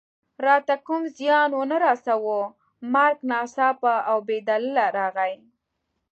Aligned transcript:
راته 0.45 0.75
کوم 0.85 1.03
زیان 1.17 1.49
و 1.53 1.61
نه 1.71 1.77
رساوه، 1.85 2.41
مرګ 2.93 3.17
ناڅاپه 3.29 3.93
او 4.09 4.17
بې 4.27 4.37
دلیله 4.47 4.85
راغی. 4.97 5.33